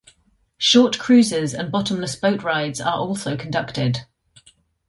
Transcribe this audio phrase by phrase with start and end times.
[0.57, 4.07] Short cruises and bottomless boat rides are also conducted.